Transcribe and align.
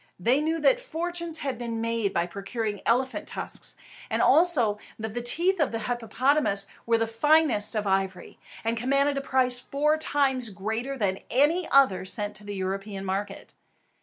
They 0.19 0.41
knew 0.41 0.59
that 0.61 0.79
fortunes 0.79 1.37
had 1.37 1.59
been 1.59 1.79
made 1.79 2.17
in 2.17 2.27
procuring 2.29 2.81
elephants' 2.87 3.29
tusks, 3.33 3.75
and 4.09 4.19
also 4.19 4.79
that 4.97 5.13
the 5.13 5.21
teeth 5.21 5.59
of 5.59 5.71
the 5.71 5.77
hippopotamus 5.77 6.65
were 6.87 6.97
the 6.97 7.05
finest 7.05 7.75
of 7.75 7.85
ivory, 7.85 8.39
and 8.63 8.75
commanded 8.75 9.15
a 9.19 9.21
price 9.21 9.59
four 9.59 9.97
times 9.97 10.49
greater 10.49 10.97
than 10.97 11.19
any 11.29 11.69
other 11.69 12.03
sent 12.03 12.35
to 12.37 12.43
the 12.43 12.55
European 12.55 13.05
market. 13.05 13.53